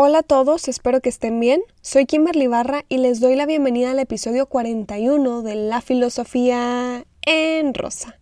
[0.00, 1.60] Hola a todos, espero que estén bien.
[1.80, 7.74] Soy Kimberly Barra y les doy la bienvenida al episodio 41 de La Filosofía en
[7.74, 8.20] Rosa.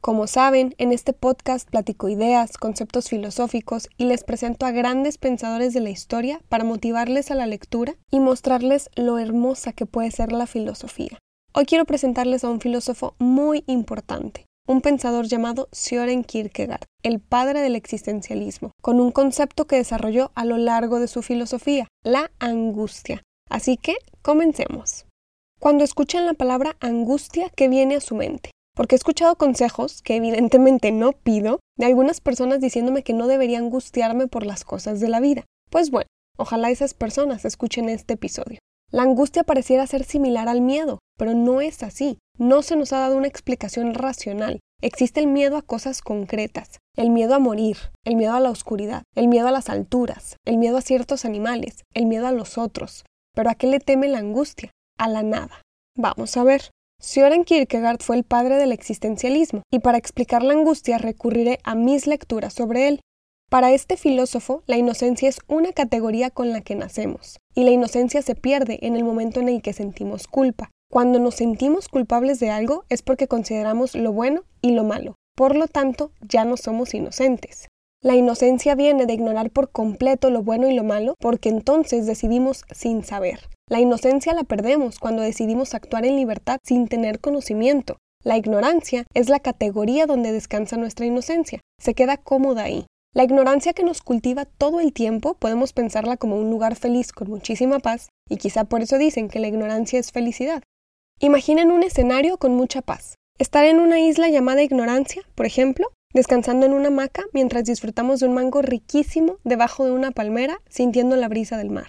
[0.00, 5.72] Como saben, en este podcast platico ideas, conceptos filosóficos y les presento a grandes pensadores
[5.72, 10.32] de la historia para motivarles a la lectura y mostrarles lo hermosa que puede ser
[10.32, 11.16] la filosofía.
[11.52, 17.60] Hoy quiero presentarles a un filósofo muy importante, un pensador llamado Søren Kierkegaard, el padre
[17.60, 23.22] del existencialismo, con un concepto que desarrolló a lo largo de su filosofía, la angustia.
[23.50, 25.04] Así que, comencemos.
[25.60, 28.50] Cuando escuchan la palabra angustia, ¿qué viene a su mente?
[28.74, 33.58] Porque he escuchado consejos, que evidentemente no pido, de algunas personas diciéndome que no debería
[33.58, 35.44] angustiarme por las cosas de la vida.
[35.70, 38.58] Pues bueno, ojalá esas personas escuchen este episodio.
[38.90, 42.18] La angustia pareciera ser similar al miedo, pero no es así.
[42.38, 44.58] No se nos ha dado una explicación racional.
[44.82, 49.04] Existe el miedo a cosas concretas, el miedo a morir, el miedo a la oscuridad,
[49.14, 53.04] el miedo a las alturas, el miedo a ciertos animales, el miedo a los otros.
[53.36, 54.72] Pero ¿a qué le teme la angustia?
[54.98, 55.62] A la nada.
[55.96, 56.70] Vamos a ver.
[57.00, 62.08] Søren Kierkegaard fue el padre del existencialismo, y para explicar la angustia recurriré a mis
[62.08, 63.00] lecturas sobre él.
[63.50, 68.22] Para este filósofo, la inocencia es una categoría con la que nacemos, y la inocencia
[68.22, 72.50] se pierde en el momento en el que sentimos culpa, cuando nos sentimos culpables de
[72.50, 75.16] algo es porque consideramos lo bueno y lo malo.
[75.34, 77.66] Por lo tanto, ya no somos inocentes.
[78.00, 82.62] La inocencia viene de ignorar por completo lo bueno y lo malo porque entonces decidimos
[82.70, 83.40] sin saber.
[83.68, 87.96] La inocencia la perdemos cuando decidimos actuar en libertad sin tener conocimiento.
[88.22, 91.58] La ignorancia es la categoría donde descansa nuestra inocencia.
[91.80, 92.86] Se queda cómoda ahí.
[93.14, 97.30] La ignorancia que nos cultiva todo el tiempo podemos pensarla como un lugar feliz con
[97.30, 100.62] muchísima paz, y quizá por eso dicen que la ignorancia es felicidad.
[101.20, 103.14] Imaginen un escenario con mucha paz.
[103.38, 108.26] Estar en una isla llamada Ignorancia, por ejemplo, descansando en una hamaca mientras disfrutamos de
[108.26, 111.86] un mango riquísimo debajo de una palmera, sintiendo la brisa del mar.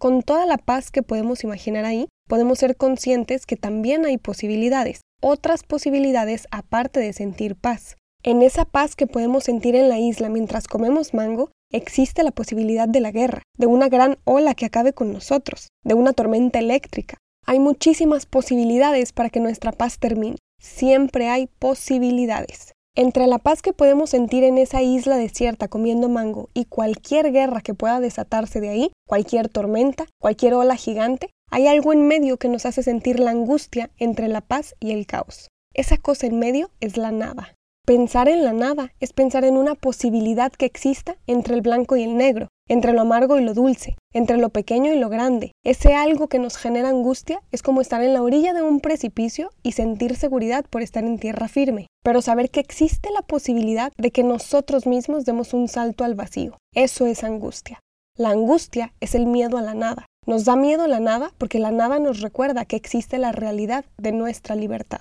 [0.00, 5.02] Con toda la paz que podemos imaginar ahí, podemos ser conscientes que también hay posibilidades,
[5.22, 7.96] otras posibilidades aparte de sentir paz.
[8.24, 12.88] En esa paz que podemos sentir en la isla mientras comemos mango, existe la posibilidad
[12.88, 17.18] de la guerra, de una gran ola que acabe con nosotros, de una tormenta eléctrica,
[17.46, 20.36] hay muchísimas posibilidades para que nuestra paz termine.
[20.60, 22.72] Siempre hay posibilidades.
[22.96, 27.60] Entre la paz que podemos sentir en esa isla desierta comiendo mango y cualquier guerra
[27.60, 32.48] que pueda desatarse de ahí, cualquier tormenta, cualquier ola gigante, hay algo en medio que
[32.48, 35.48] nos hace sentir la angustia entre la paz y el caos.
[35.74, 37.54] Esa cosa en medio es la nada.
[37.84, 42.04] Pensar en la nada es pensar en una posibilidad que exista entre el blanco y
[42.04, 45.52] el negro, entre lo amargo y lo dulce, entre lo pequeño y lo grande.
[45.64, 49.50] Ese algo que nos genera angustia es como estar en la orilla de un precipicio
[49.62, 54.10] y sentir seguridad por estar en tierra firme, pero saber que existe la posibilidad de
[54.10, 56.56] que nosotros mismos demos un salto al vacío.
[56.74, 57.80] Eso es angustia.
[58.16, 60.06] La angustia es el miedo a la nada.
[60.26, 64.12] Nos da miedo la nada porque la nada nos recuerda que existe la realidad de
[64.12, 65.00] nuestra libertad.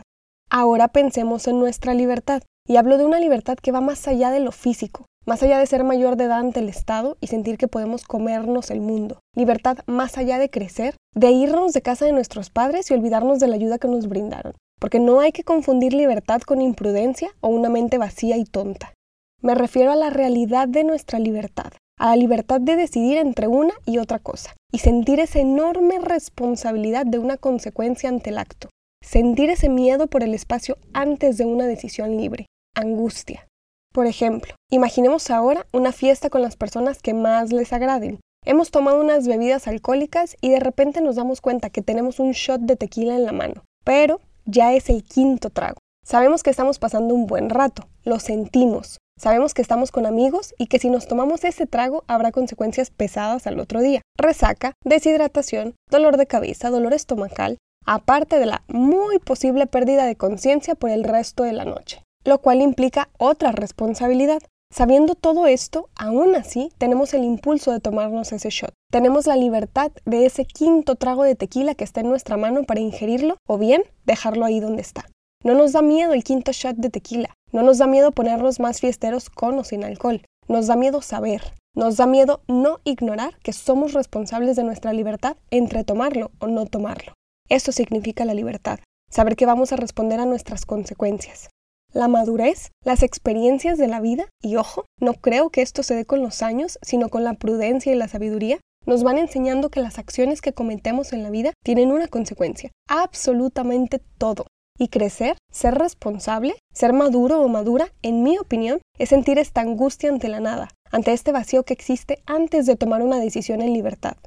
[0.50, 2.44] Ahora pensemos en nuestra libertad.
[2.66, 5.66] Y hablo de una libertad que va más allá de lo físico, más allá de
[5.66, 9.20] ser mayor de edad ante el Estado y sentir que podemos comernos el mundo.
[9.36, 13.48] Libertad más allá de crecer, de irnos de casa de nuestros padres y olvidarnos de
[13.48, 14.54] la ayuda que nos brindaron.
[14.80, 18.94] Porque no hay que confundir libertad con imprudencia o una mente vacía y tonta.
[19.42, 23.74] Me refiero a la realidad de nuestra libertad, a la libertad de decidir entre una
[23.86, 28.70] y otra cosa, y sentir esa enorme responsabilidad de una consecuencia ante el acto.
[29.02, 33.48] Sentir ese miedo por el espacio antes de una decisión libre angustia.
[33.94, 38.20] Por ejemplo, imaginemos ahora una fiesta con las personas que más les agraden.
[38.44, 42.62] Hemos tomado unas bebidas alcohólicas y de repente nos damos cuenta que tenemos un shot
[42.62, 45.78] de tequila en la mano, pero ya es el quinto trago.
[46.04, 48.98] Sabemos que estamos pasando un buen rato, lo sentimos.
[49.16, 53.46] Sabemos que estamos con amigos y que si nos tomamos ese trago habrá consecuencias pesadas
[53.46, 54.02] al otro día.
[54.18, 60.74] Resaca, deshidratación, dolor de cabeza, dolor estomacal, aparte de la muy posible pérdida de conciencia
[60.74, 64.42] por el resto de la noche lo cual implica otra responsabilidad.
[64.74, 68.74] Sabiendo todo esto, aún así tenemos el impulso de tomarnos ese shot.
[68.92, 72.80] Tenemos la libertad de ese quinto trago de tequila que está en nuestra mano para
[72.80, 75.06] ingerirlo o bien dejarlo ahí donde está.
[75.44, 78.80] No nos da miedo el quinto shot de tequila, no nos da miedo ponernos más
[78.80, 83.54] fiesteros con o sin alcohol, nos da miedo saber, nos da miedo no ignorar que
[83.54, 87.14] somos responsables de nuestra libertad entre tomarlo o no tomarlo.
[87.50, 88.80] Eso significa la libertad,
[89.12, 91.50] saber que vamos a responder a nuestras consecuencias.
[91.94, 96.06] La madurez, las experiencias de la vida, y ojo, no creo que esto se dé
[96.06, 100.00] con los años, sino con la prudencia y la sabiduría, nos van enseñando que las
[100.00, 104.48] acciones que cometemos en la vida tienen una consecuencia, absolutamente todo.
[104.80, 110.10] Y crecer, ser responsable, ser maduro o madura, en mi opinión, es sentir esta angustia
[110.10, 114.18] ante la nada, ante este vacío que existe antes de tomar una decisión en libertad.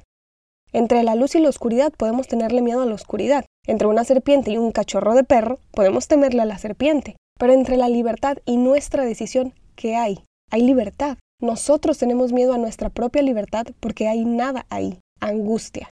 [0.71, 3.43] Entre la luz y la oscuridad podemos tenerle miedo a la oscuridad.
[3.65, 7.17] Entre una serpiente y un cachorro de perro podemos temerle a la serpiente.
[7.37, 10.23] Pero entre la libertad y nuestra decisión, ¿qué hay?
[10.51, 11.17] Hay libertad.
[11.41, 15.89] Nosotros tenemos miedo a nuestra propia libertad porque hay nada ahí, angustia.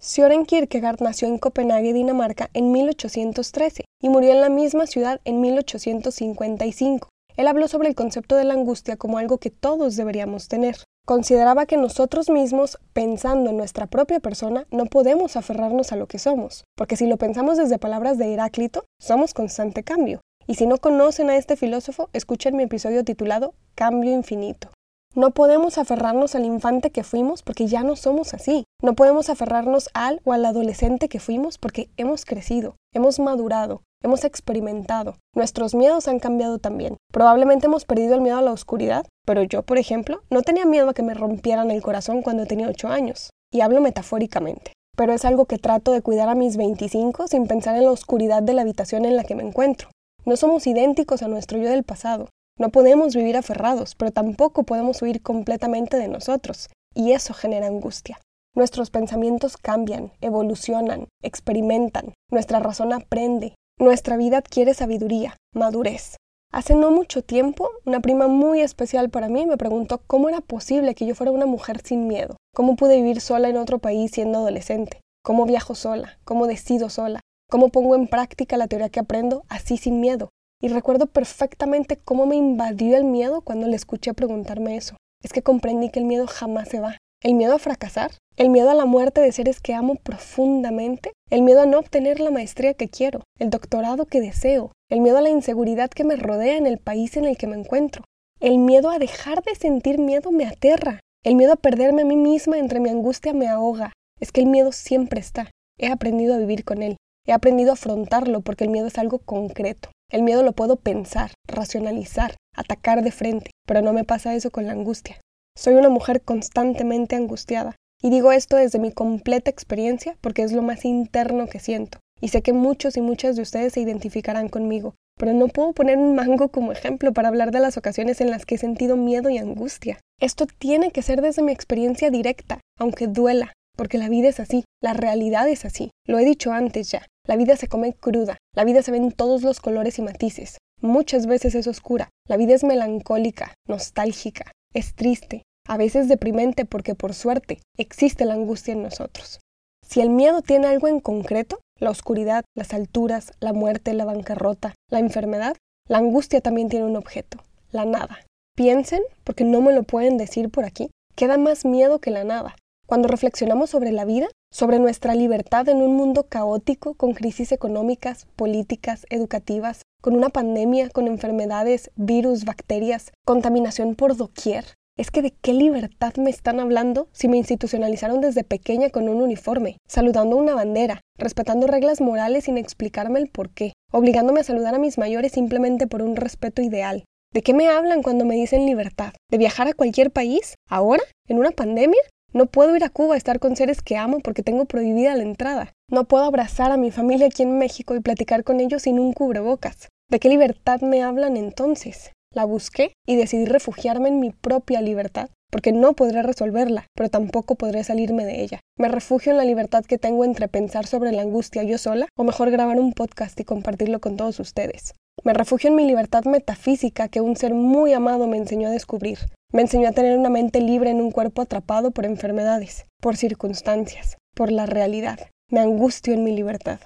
[0.00, 5.40] Søren Kierkegaard nació en Copenhague, Dinamarca, en 1813 y murió en la misma ciudad en
[5.40, 7.08] 1855.
[7.36, 10.76] Él habló sobre el concepto de la angustia como algo que todos deberíamos tener.
[11.06, 16.18] Consideraba que nosotros mismos, pensando en nuestra propia persona, no podemos aferrarnos a lo que
[16.18, 20.20] somos, porque si lo pensamos desde palabras de Heráclito, somos constante cambio.
[20.50, 24.70] Y si no conocen a este filósofo, escuchen mi episodio titulado Cambio Infinito.
[25.14, 28.64] No podemos aferrarnos al infante que fuimos porque ya no somos así.
[28.82, 34.24] No podemos aferrarnos al o al adolescente que fuimos porque hemos crecido, hemos madurado, hemos
[34.24, 35.16] experimentado.
[35.34, 36.96] Nuestros miedos han cambiado también.
[37.12, 40.88] Probablemente hemos perdido el miedo a la oscuridad, pero yo, por ejemplo, no tenía miedo
[40.88, 43.28] a que me rompieran el corazón cuando tenía 8 años.
[43.52, 44.72] Y hablo metafóricamente.
[44.96, 48.42] Pero es algo que trato de cuidar a mis 25 sin pensar en la oscuridad
[48.42, 49.90] de la habitación en la que me encuentro.
[50.28, 52.28] No somos idénticos a nuestro yo del pasado.
[52.58, 58.20] No podemos vivir aferrados, pero tampoco podemos huir completamente de nosotros, y eso genera angustia.
[58.54, 66.16] Nuestros pensamientos cambian, evolucionan, experimentan, nuestra razón aprende, nuestra vida adquiere sabiduría, madurez.
[66.52, 70.94] Hace no mucho tiempo, una prima muy especial para mí me preguntó cómo era posible
[70.94, 74.40] que yo fuera una mujer sin miedo, cómo pude vivir sola en otro país siendo
[74.40, 79.44] adolescente, cómo viajo sola, cómo decido sola, cómo pongo en práctica la teoría que aprendo
[79.48, 80.30] así sin miedo,
[80.60, 84.96] y recuerdo perfectamente cómo me invadió el miedo cuando le escuché preguntarme eso.
[85.22, 86.96] Es que comprendí que el miedo jamás se va.
[87.20, 91.42] El miedo a fracasar, el miedo a la muerte de seres que amo profundamente, el
[91.42, 95.20] miedo a no obtener la maestría que quiero, el doctorado que deseo, el miedo a
[95.20, 98.04] la inseguridad que me rodea en el país en el que me encuentro.
[98.38, 101.00] El miedo a dejar de sentir miedo me aterra.
[101.24, 103.92] El miedo a perderme a mí misma entre mi angustia me ahoga.
[104.20, 105.50] Es que el miedo siempre está.
[105.76, 106.96] He aprendido a vivir con él.
[107.28, 109.90] He aprendido a afrontarlo porque el miedo es algo concreto.
[110.10, 114.64] El miedo lo puedo pensar, racionalizar, atacar de frente, pero no me pasa eso con
[114.66, 115.20] la angustia.
[115.54, 120.62] Soy una mujer constantemente angustiada, y digo esto desde mi completa experiencia porque es lo
[120.62, 124.94] más interno que siento, y sé que muchos y muchas de ustedes se identificarán conmigo,
[125.18, 128.46] pero no puedo poner un mango como ejemplo para hablar de las ocasiones en las
[128.46, 130.00] que he sentido miedo y angustia.
[130.18, 134.64] Esto tiene que ser desde mi experiencia directa, aunque duela, porque la vida es así,
[134.82, 135.90] la realidad es así.
[136.06, 139.12] Lo he dicho antes ya, la vida se come cruda, la vida se ve en
[139.12, 140.56] todos los colores y matices.
[140.80, 146.94] Muchas veces es oscura, la vida es melancólica, nostálgica, es triste, a veces deprimente porque
[146.94, 149.40] por suerte existe la angustia en nosotros.
[149.86, 154.74] Si el miedo tiene algo en concreto, la oscuridad, las alturas, la muerte, la bancarrota,
[154.90, 155.54] la enfermedad,
[155.86, 157.42] la angustia también tiene un objeto,
[157.72, 158.20] la nada.
[158.56, 162.56] Piensen, porque no me lo pueden decir por aquí, queda más miedo que la nada.
[162.86, 168.26] Cuando reflexionamos sobre la vida, sobre nuestra libertad en un mundo caótico con crisis económicas,
[168.36, 174.64] políticas, educativas, con una pandemia, con enfermedades, virus, bacterias, contaminación por doquier.
[174.96, 179.22] Es que de qué libertad me están hablando si me institucionalizaron desde pequeña con un
[179.22, 184.74] uniforme, saludando una bandera, respetando reglas morales sin explicarme el por qué, obligándome a saludar
[184.74, 187.04] a mis mayores simplemente por un respeto ideal.
[187.32, 189.12] ¿De qué me hablan cuando me dicen libertad?
[189.30, 190.54] ¿De viajar a cualquier país?
[190.68, 191.02] ¿Ahora?
[191.28, 192.00] ¿En una pandemia?
[192.34, 195.22] No puedo ir a Cuba a estar con seres que amo porque tengo prohibida la
[195.22, 195.72] entrada.
[195.90, 199.14] No puedo abrazar a mi familia aquí en México y platicar con ellos sin un
[199.14, 199.88] cubrebocas.
[200.10, 202.12] ¿De qué libertad me hablan entonces?
[202.34, 207.54] La busqué y decidí refugiarme en mi propia libertad, porque no podré resolverla, pero tampoco
[207.54, 208.60] podré salirme de ella.
[208.76, 212.24] Me refugio en la libertad que tengo entre pensar sobre la angustia yo sola, o
[212.24, 214.94] mejor grabar un podcast y compartirlo con todos ustedes.
[215.24, 219.18] Me refugio en mi libertad metafísica que un ser muy amado me enseñó a descubrir,
[219.52, 224.16] me enseñó a tener una mente libre en un cuerpo atrapado por enfermedades, por circunstancias,
[224.34, 225.18] por la realidad.
[225.50, 226.80] Me angustio en mi libertad.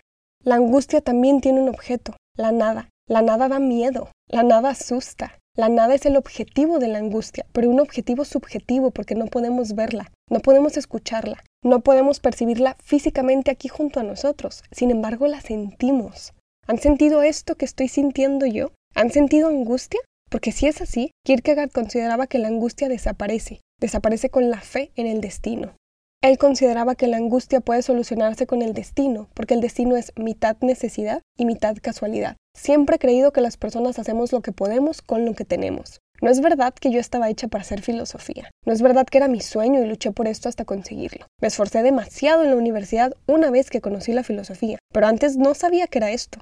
[0.45, 2.89] La angustia también tiene un objeto, la nada.
[3.09, 5.39] La nada da miedo, la nada asusta.
[5.55, 9.75] La nada es el objetivo de la angustia, pero un objetivo subjetivo porque no podemos
[9.75, 14.63] verla, no podemos escucharla, no podemos percibirla físicamente aquí junto a nosotros.
[14.71, 16.33] Sin embargo, la sentimos.
[16.67, 18.71] ¿Han sentido esto que estoy sintiendo yo?
[18.95, 20.01] ¿Han sentido angustia?
[20.33, 25.07] Porque si es así, Kierkegaard consideraba que la angustia desaparece, desaparece con la fe en
[25.07, 25.75] el destino.
[26.23, 30.57] Él consideraba que la angustia puede solucionarse con el destino, porque el destino es mitad
[30.63, 32.37] necesidad y mitad casualidad.
[32.57, 36.01] Siempre he creído que las personas hacemos lo que podemos con lo que tenemos.
[36.23, 38.51] No es verdad que yo estaba hecha para hacer filosofía.
[38.65, 41.27] No es verdad que era mi sueño y luché por esto hasta conseguirlo.
[41.43, 45.53] Me esforcé demasiado en la universidad una vez que conocí la filosofía, pero antes no
[45.55, 46.39] sabía que era esto.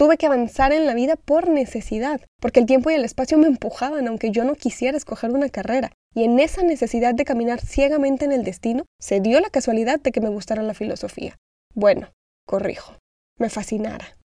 [0.00, 3.48] Tuve que avanzar en la vida por necesidad, porque el tiempo y el espacio me
[3.48, 5.92] empujaban aunque yo no quisiera escoger una carrera.
[6.14, 10.10] y en esa necesidad de caminar ciegamente en el destino, se dio la casualidad de
[10.10, 11.36] que me gustara la filosofía.
[11.74, 12.12] Bueno,
[12.46, 12.96] corrijo,
[13.38, 14.16] me fascinara.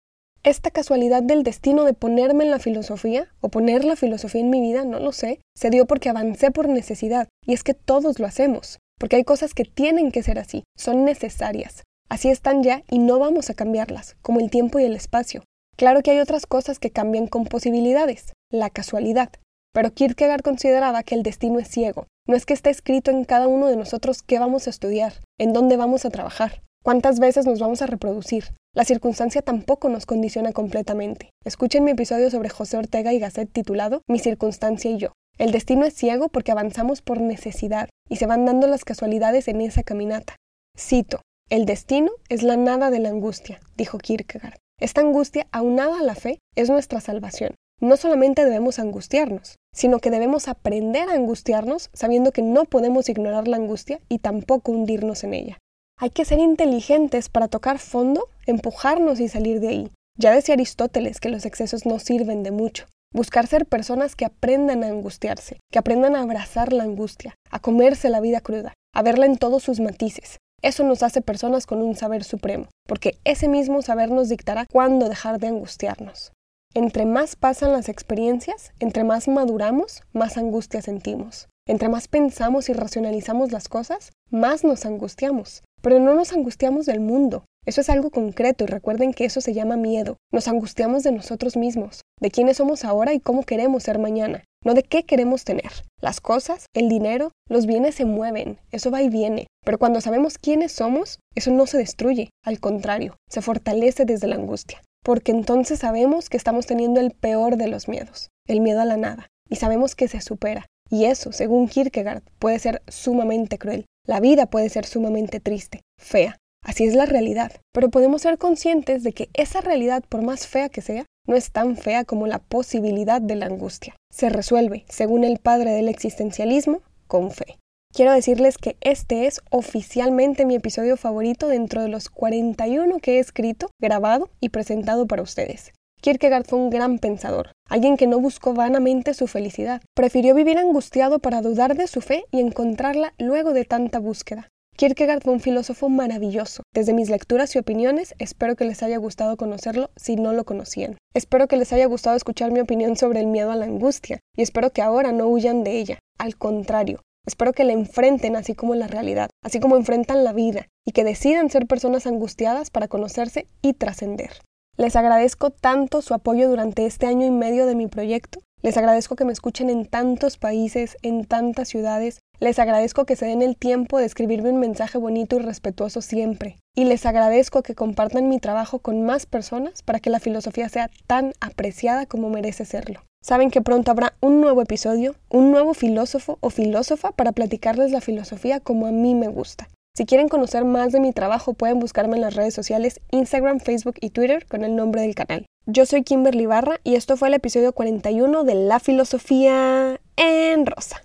[0.44, 4.62] Esta casualidad del destino de ponerme en la filosofía, o poner la filosofía en mi
[4.62, 8.28] vida, no lo sé, se dio porque avancé por necesidad, y es que todos lo
[8.28, 11.84] hacemos, porque hay cosas que tienen que ser así, son necesarias.
[12.08, 15.44] Así están ya y no vamos a cambiarlas, como el tiempo y el espacio.
[15.76, 19.30] Claro que hay otras cosas que cambian con posibilidades, la casualidad,
[19.74, 22.08] pero Kierkegaard consideraba que el destino es ciego.
[22.28, 25.52] No es que esté escrito en cada uno de nosotros qué vamos a estudiar, en
[25.52, 28.46] dónde vamos a trabajar, cuántas veces nos vamos a reproducir.
[28.74, 31.30] La circunstancia tampoco nos condiciona completamente.
[31.44, 35.12] Escuchen mi episodio sobre José Ortega y Gasset titulado Mi circunstancia y yo.
[35.38, 39.60] El destino es ciego porque avanzamos por necesidad y se van dando las casualidades en
[39.60, 40.38] esa caminata.
[40.78, 44.58] Cito, el destino es la nada de la angustia, dijo Kierkegaard.
[44.80, 47.56] Esta angustia, aunada a la fe, es nuestra salvación.
[47.80, 53.48] No solamente debemos angustiarnos, sino que debemos aprender a angustiarnos sabiendo que no podemos ignorar
[53.48, 55.58] la angustia y tampoco hundirnos en ella.
[55.98, 59.92] Hay que ser inteligentes para tocar fondo, empujarnos y salir de ahí.
[60.18, 62.86] Ya decía Aristóteles que los excesos no sirven de mucho.
[63.14, 68.10] Buscar ser personas que aprendan a angustiarse, que aprendan a abrazar la angustia, a comerse
[68.10, 70.38] la vida cruda, a verla en todos sus matices.
[70.62, 75.10] Eso nos hace personas con un saber supremo, porque ese mismo saber nos dictará cuándo
[75.10, 76.32] dejar de angustiarnos.
[76.74, 81.48] Entre más pasan las experiencias, entre más maduramos, más angustia sentimos.
[81.68, 85.64] Entre más pensamos y racionalizamos las cosas, más nos angustiamos.
[85.82, 87.46] Pero no nos angustiamos del mundo.
[87.66, 90.18] Eso es algo concreto y recuerden que eso se llama miedo.
[90.32, 94.74] Nos angustiamos de nosotros mismos, de quiénes somos ahora y cómo queremos ser mañana, no
[94.74, 95.72] de qué queremos tener.
[96.02, 99.48] Las cosas, el dinero, los bienes se mueven, eso va y viene.
[99.64, 104.36] Pero cuando sabemos quiénes somos, eso no se destruye, al contrario, se fortalece desde la
[104.36, 108.86] angustia porque entonces sabemos que estamos teniendo el peor de los miedos, el miedo a
[108.86, 110.66] la nada, y sabemos que se supera.
[110.90, 113.86] Y eso, según Kierkegaard, puede ser sumamente cruel.
[114.08, 116.38] La vida puede ser sumamente triste, fea.
[116.64, 117.52] Así es la realidad.
[117.72, 121.52] Pero podemos ser conscientes de que esa realidad, por más fea que sea, no es
[121.52, 123.96] tan fea como la posibilidad de la angustia.
[124.12, 127.58] Se resuelve, según el padre del existencialismo, con fe.
[127.94, 133.20] Quiero decirles que este es oficialmente mi episodio favorito dentro de los 41 que he
[133.20, 135.72] escrito, grabado y presentado para ustedes.
[136.02, 141.20] Kierkegaard fue un gran pensador, alguien que no buscó vanamente su felicidad, prefirió vivir angustiado
[141.20, 144.50] para dudar de su fe y encontrarla luego de tanta búsqueda.
[144.78, 146.64] Kierkegaard fue un filósofo maravilloso.
[146.74, 150.98] Desde mis lecturas y opiniones, espero que les haya gustado conocerlo si no lo conocían.
[151.14, 154.42] Espero que les haya gustado escuchar mi opinión sobre el miedo a la angustia, y
[154.42, 156.00] espero que ahora no huyan de ella.
[156.18, 160.68] Al contrario, Espero que la enfrenten así como la realidad, así como enfrentan la vida,
[160.86, 164.30] y que decidan ser personas angustiadas para conocerse y trascender.
[164.78, 168.42] Les agradezco tanto su apoyo durante este año y medio de mi proyecto.
[168.66, 172.22] Les agradezco que me escuchen en tantos países, en tantas ciudades.
[172.40, 176.58] Les agradezco que se den el tiempo de escribirme un mensaje bonito y respetuoso siempre.
[176.76, 180.90] Y les agradezco que compartan mi trabajo con más personas para que la filosofía sea
[181.06, 183.04] tan apreciada como merece serlo.
[183.22, 188.02] Saben que pronto habrá un nuevo episodio, un nuevo filósofo o filósofa para platicarles la
[188.02, 189.70] filosofía como a mí me gusta.
[189.96, 193.98] Si quieren conocer más de mi trabajo pueden buscarme en las redes sociales Instagram, Facebook
[194.02, 195.46] y Twitter con el nombre del canal.
[195.68, 201.05] Yo soy Kimberly Barra y esto fue el episodio 41 de La Filosofía en Rosa.